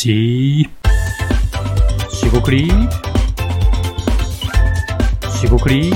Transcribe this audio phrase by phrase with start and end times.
[0.00, 0.68] し
[2.08, 2.70] しごくり
[5.28, 5.92] しごくり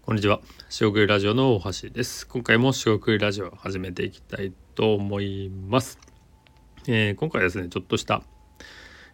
[0.00, 0.40] こんにちは。
[0.70, 2.26] しごくりラジオの大橋です。
[2.26, 5.98] 今回もしごくりラジオ始めていきたいと思います。
[6.86, 8.22] えー今回はですね、ちょっとした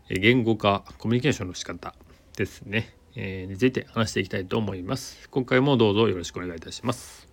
[0.08, 1.96] え言語化、コミュニケーションの仕方
[2.36, 5.28] ですね、えーについて話していきたいと思います。
[5.30, 7.26] 今回もどうぞよろしくお願いいたします。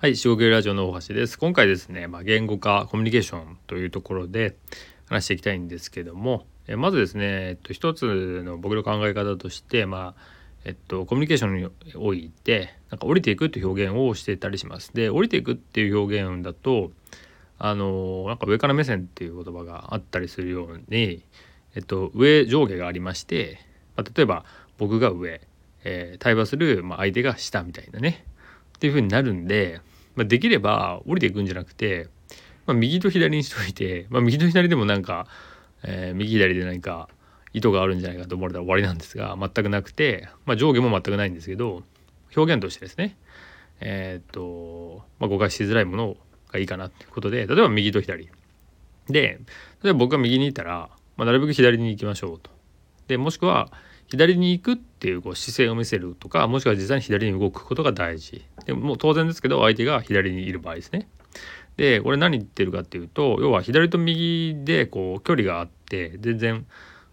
[0.00, 1.38] はい、四国ラジオの大橋です。
[1.38, 4.56] 今回ですね、まあ、言語化、コミュニケーションというところで
[5.10, 10.22] 話していきたいんですけども、えまずですね、えっと、一つの僕の考え方として、まあ、
[10.64, 14.94] えっと、コミュニケーションにおいて、なんか降りていくという表現をしてたりします。
[14.94, 16.92] で、降りていくっていう表現だと、
[17.58, 21.22] あの、なんか上から目線っていう言葉があったりするように、
[21.74, 23.58] えっと、上上下がありまして、
[23.98, 24.46] まあ、例えば
[24.78, 25.42] 僕が上、
[25.84, 28.24] えー対話する、ま、相手が下みたいなね
[28.78, 29.82] っていう風になるんで、
[30.16, 32.08] まあ、できれば降りていくんじゃなくて、
[32.66, 35.26] まあ、右と左にしといて、まあ、右と左でもなんか、
[35.82, 37.08] えー右左で何か
[37.52, 41.82] 意図があるんじゃないかと思われたら終わりなんですが全くなくて、まあ、上下も全くないんですけど
[42.36, 43.16] 表現としてですね
[43.80, 46.16] えーっと、まあ、誤解しづらいもの
[46.52, 48.28] がいいかなっていうことで例えば右と左
[49.08, 49.40] で
[49.82, 52.50] 例えば僕が右にいたら、まあ、なるべく左に行きましょうと。
[53.08, 53.72] でもしくは
[54.10, 61.08] 左に行くっていうこう姿勢を見せるとかもしくは実際に左に動くことが大事でも当然ですけど相手が左にいる場合ですね。
[61.76, 66.66] でこれ何言ってるかっていうと要は左と右でこう距離があって全然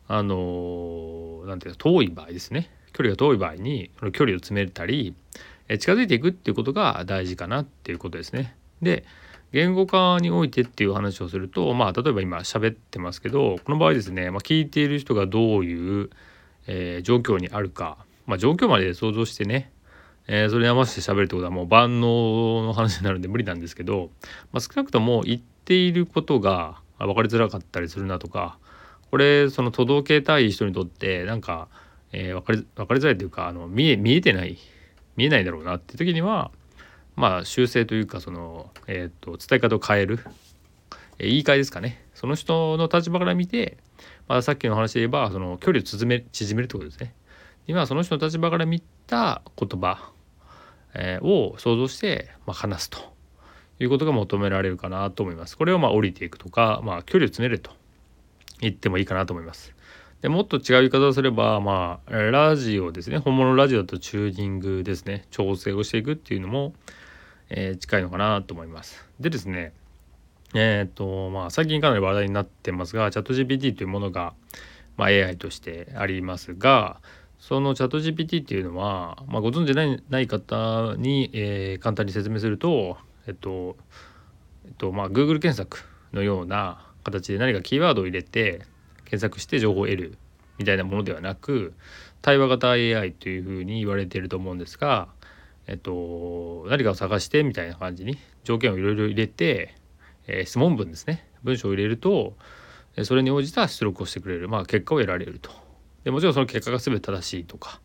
[0.08, 5.16] あのなんていうか遠い場合ですね距離が遠い場合にその距離を詰めたり
[5.80, 8.56] 近づいていくっていうことが大事かなっていうことですね。
[8.82, 9.06] で
[9.54, 16.10] 言語化においてっていう話をするとまあ例えば今喋ってますけどこの場合ですね、まあ、聞いている人がどういう、
[16.68, 19.72] えー状況にあるか、まあ、状況まで想像してね、
[20.28, 24.10] えーそれに合わせて喋るってことはもう万能の話になるんで無理なんですけど、
[24.52, 28.58] まあ、少なくとも言っていることが分かりづらかったりするなとか
[29.12, 31.68] これその届けたい人にとってなんか、
[32.12, 34.58] えー分かり分かりづらいというかあの見え見えてない
[35.16, 36.52] 見えないだろうなっていう時には
[37.16, 40.20] まあ修正というかその、えー、と伝え方を変える、
[41.20, 42.04] えー言い換えですかね。
[42.14, 43.78] その人の立場から見て、
[44.28, 47.14] まあ、さっきの話で言えばその距離を縮め縮めるってことですね。
[47.68, 50.12] 今その人の立場から見た言葉、
[50.94, 53.00] えーを想像して、まあ、話すと
[53.80, 55.58] いうことが求められるかなと思います。
[55.58, 57.72] これをまあ降りていくとか、まあ、距離を詰めると
[58.62, 59.74] 言ってもいいかなと思います。
[60.22, 66.74] でもっと違う言い方をすれば、まあ、ラジオですね本物のラジオだとチューニングですね調整をしていくっていうのも、
[67.50, 69.06] えー近いのかなと思います。
[69.20, 69.74] でですね
[70.54, 74.34] えっ、とまあ最近かなり話題になってますがチャット GPT というものが、
[74.96, 77.02] まあ、AI としてありますが
[77.40, 82.98] そのチャット GPT っていうのは、まあ、ご存知ないない方に、えー簡単に説明すると
[83.28, 83.78] えっと
[84.66, 85.80] えっとまあ Google 検索
[86.14, 88.64] のような形で何かキーワードを入れて
[89.06, 90.18] 検索して情報を得る
[90.58, 91.74] みたいなものではなく
[92.22, 95.08] 対話型 AI というふうに言われていると思うんですが、
[95.68, 99.76] えっと、何かを探してみたいな感じに条件をいろいろ入れて、
[100.28, 102.34] えー質問文ですね文章を入れると
[103.04, 105.52] それに応じた出力をしてくれる、まあ、結果を得られると。
[106.04, 107.80] でもちろんその結果が全て正しいとか、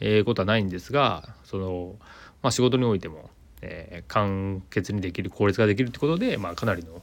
[0.00, 1.96] えーことはないんですがその、
[2.42, 3.30] まあ、仕事においても、
[3.62, 7.02] えー簡潔にできる効率ができるってことで、まあ、かなりの、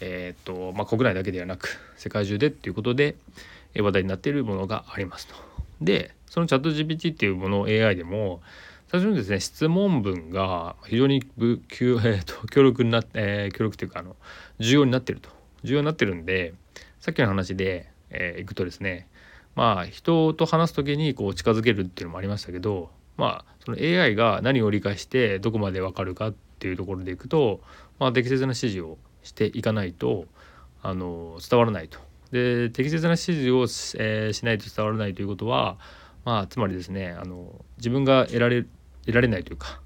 [0.00, 3.16] えーっとまあ、国内だけではなく世界中でっていうことで
[3.76, 5.34] 話題になっているものがありますと。
[5.80, 8.40] でそのチャット GPT っていうもの AI でも
[8.90, 11.22] 最初にですね質問文が非常に
[11.68, 14.16] 強, えーと強力になって、えー強力というかあの
[14.58, 15.30] 重要になってると
[15.62, 16.54] 重要になってるんで
[16.98, 19.06] さっきの話で、えーいくとですね
[19.54, 27.60] まあ人と話す時にこう近づけるっていうのもありましたけどまあその AI が何を理解してどこまでわかるかっていうところでいくと、
[28.00, 30.26] まあ、適切な指示をしていかないと
[30.82, 32.00] あの伝わらないと。
[32.32, 35.78] で適切な指示をし,、えーしないと伝わらないということは、
[36.24, 38.66] まあ、つまりですねあの自分が得られ
[39.06, 39.80] 得られないというか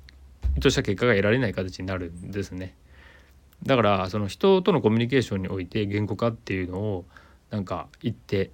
[0.56, 2.76] 意図した結果が得られない形になるんですね。
[3.62, 7.04] だからその人とのコミュニケーションにおいて言語化っていうのを
[7.50, 8.50] なんか言って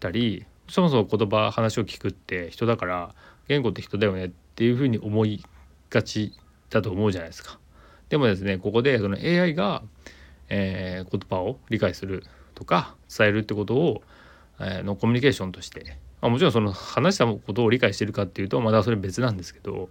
[0.00, 3.14] たりそもそも言葉話を聞くって人だから
[3.48, 5.44] 言語って人だよねっていうふうに思い
[5.90, 6.32] がち
[6.70, 7.58] だと思うじゃないですか。
[8.08, 9.82] でもですねここでその AI が、
[10.48, 12.24] えー言葉を理解する
[12.54, 14.02] とか伝えるってことを、
[14.60, 19.90] えーのコミュニケーションとして、まあ、もちろんその話したことを理解してるかっていうとまだそれ別なんですけど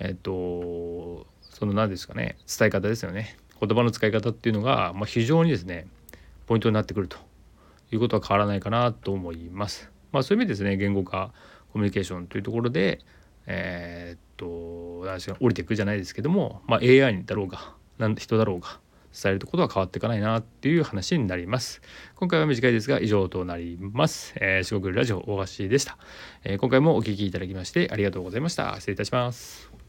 [0.00, 5.86] えっ、とその何ですかね伝え方ですよね言葉の使い方っていうのが、まあ、非常にですね
[6.48, 7.18] ポイントになってくると
[7.92, 9.88] いうことは変わらないかなと思います。
[10.10, 11.32] まあ、そういう意味ですね言語化
[11.72, 12.98] コミュニケーションというところで
[13.46, 17.74] えー、っと私が降りていくじゃないですけども、まあ、AI だろうが
[18.16, 18.80] 人だろうが
[19.12, 21.82] 伝えることは変わっていかないなっていう話になります。
[22.14, 24.34] 今回は短いですが以上となります。
[24.36, 25.98] えー、四国ラジオ大橋でした、
[26.44, 28.74] えー、今回もお聴きいただきましてありがとうございました。
[28.76, 29.79] 失礼いたします。